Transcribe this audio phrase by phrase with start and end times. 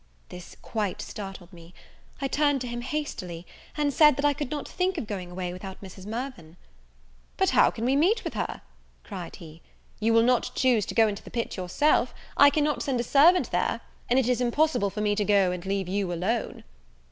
[0.29, 1.75] This quite startled me;
[2.21, 3.45] I turned to him hastily,
[3.77, 6.07] and said that I could not think of going away without Mrs.
[6.07, 6.57] Mirvan.
[7.37, 8.61] "But how can we meet with her?"
[9.03, 9.61] cried he;
[9.99, 13.51] "you will not choose to go into the pit yourself; I cannot send a servant
[13.51, 16.63] there; and it is impossible for me to go and leave you alone."